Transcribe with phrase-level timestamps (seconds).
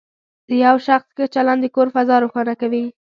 [0.47, 2.85] د یو شخص ښه چلند د کور فضا روښانه کوي.